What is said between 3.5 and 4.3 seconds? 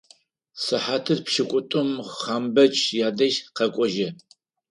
къэкӏожьы.